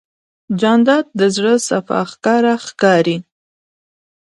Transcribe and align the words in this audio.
جانداد 0.59 1.05
د 1.19 1.21
زړه 1.35 1.53
صفا 1.67 1.99
ښکاره 2.11 2.53
ښکاري. 2.67 3.17